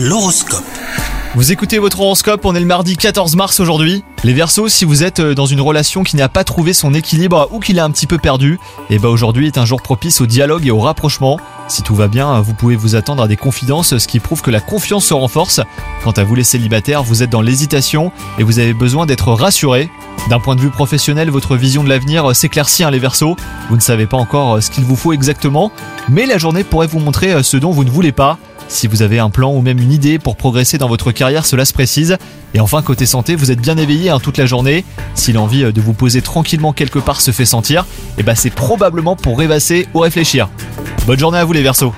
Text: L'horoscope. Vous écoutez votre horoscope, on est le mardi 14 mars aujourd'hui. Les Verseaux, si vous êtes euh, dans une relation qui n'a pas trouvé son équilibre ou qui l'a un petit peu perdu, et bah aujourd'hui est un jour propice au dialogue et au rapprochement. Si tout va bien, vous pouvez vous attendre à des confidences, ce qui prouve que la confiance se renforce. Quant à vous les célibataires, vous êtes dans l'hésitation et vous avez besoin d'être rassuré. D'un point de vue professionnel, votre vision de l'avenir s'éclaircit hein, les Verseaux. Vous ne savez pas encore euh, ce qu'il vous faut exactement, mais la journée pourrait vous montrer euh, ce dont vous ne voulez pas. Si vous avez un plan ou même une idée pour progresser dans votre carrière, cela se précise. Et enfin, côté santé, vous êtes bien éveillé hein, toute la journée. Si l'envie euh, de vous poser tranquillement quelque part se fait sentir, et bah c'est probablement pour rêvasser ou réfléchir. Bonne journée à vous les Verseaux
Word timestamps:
L'horoscope. 0.00 0.62
Vous 1.34 1.50
écoutez 1.50 1.80
votre 1.80 1.98
horoscope, 1.98 2.44
on 2.44 2.54
est 2.54 2.60
le 2.60 2.66
mardi 2.66 2.96
14 2.96 3.34
mars 3.34 3.58
aujourd'hui. 3.58 4.04
Les 4.22 4.32
Verseaux, 4.32 4.68
si 4.68 4.84
vous 4.84 5.02
êtes 5.02 5.18
euh, 5.18 5.34
dans 5.34 5.46
une 5.46 5.60
relation 5.60 6.04
qui 6.04 6.14
n'a 6.14 6.28
pas 6.28 6.44
trouvé 6.44 6.72
son 6.72 6.94
équilibre 6.94 7.48
ou 7.50 7.58
qui 7.58 7.72
l'a 7.72 7.82
un 7.82 7.90
petit 7.90 8.06
peu 8.06 8.16
perdu, 8.16 8.60
et 8.90 9.00
bah 9.00 9.08
aujourd'hui 9.08 9.48
est 9.48 9.58
un 9.58 9.64
jour 9.64 9.82
propice 9.82 10.20
au 10.20 10.26
dialogue 10.26 10.64
et 10.68 10.70
au 10.70 10.78
rapprochement. 10.78 11.40
Si 11.66 11.82
tout 11.82 11.96
va 11.96 12.06
bien, 12.06 12.40
vous 12.42 12.54
pouvez 12.54 12.76
vous 12.76 12.94
attendre 12.94 13.24
à 13.24 13.26
des 13.26 13.36
confidences, 13.36 13.98
ce 13.98 14.06
qui 14.06 14.20
prouve 14.20 14.40
que 14.40 14.52
la 14.52 14.60
confiance 14.60 15.04
se 15.04 15.14
renforce. 15.14 15.60
Quant 16.04 16.12
à 16.12 16.22
vous 16.22 16.36
les 16.36 16.44
célibataires, 16.44 17.02
vous 17.02 17.24
êtes 17.24 17.30
dans 17.30 17.42
l'hésitation 17.42 18.12
et 18.38 18.44
vous 18.44 18.60
avez 18.60 18.74
besoin 18.74 19.04
d'être 19.04 19.32
rassuré. 19.32 19.90
D'un 20.30 20.38
point 20.38 20.54
de 20.54 20.60
vue 20.60 20.70
professionnel, 20.70 21.28
votre 21.28 21.56
vision 21.56 21.82
de 21.82 21.88
l'avenir 21.88 22.36
s'éclaircit 22.36 22.84
hein, 22.84 22.92
les 22.92 23.00
Verseaux. 23.00 23.34
Vous 23.68 23.74
ne 23.74 23.80
savez 23.80 24.06
pas 24.06 24.16
encore 24.16 24.54
euh, 24.54 24.60
ce 24.60 24.70
qu'il 24.70 24.84
vous 24.84 24.96
faut 24.96 25.12
exactement, 25.12 25.72
mais 26.08 26.24
la 26.24 26.38
journée 26.38 26.62
pourrait 26.62 26.86
vous 26.86 27.00
montrer 27.00 27.32
euh, 27.32 27.42
ce 27.42 27.56
dont 27.56 27.72
vous 27.72 27.82
ne 27.82 27.90
voulez 27.90 28.12
pas. 28.12 28.38
Si 28.68 28.86
vous 28.86 29.00
avez 29.00 29.18
un 29.18 29.30
plan 29.30 29.52
ou 29.52 29.62
même 29.62 29.78
une 29.78 29.92
idée 29.92 30.18
pour 30.18 30.36
progresser 30.36 30.76
dans 30.76 30.88
votre 30.88 31.10
carrière, 31.10 31.46
cela 31.46 31.64
se 31.64 31.72
précise. 31.72 32.18
Et 32.52 32.60
enfin, 32.60 32.82
côté 32.82 33.06
santé, 33.06 33.34
vous 33.34 33.50
êtes 33.50 33.60
bien 33.60 33.78
éveillé 33.78 34.10
hein, 34.10 34.20
toute 34.20 34.36
la 34.36 34.44
journée. 34.44 34.84
Si 35.14 35.32
l'envie 35.32 35.64
euh, 35.64 35.72
de 35.72 35.80
vous 35.80 35.94
poser 35.94 36.20
tranquillement 36.20 36.74
quelque 36.74 36.98
part 36.98 37.22
se 37.22 37.30
fait 37.30 37.46
sentir, 37.46 37.86
et 38.18 38.22
bah 38.22 38.34
c'est 38.34 38.50
probablement 38.50 39.16
pour 39.16 39.38
rêvasser 39.38 39.88
ou 39.94 40.00
réfléchir. 40.00 40.48
Bonne 41.06 41.18
journée 41.18 41.38
à 41.38 41.44
vous 41.44 41.54
les 41.54 41.62
Verseaux 41.62 41.94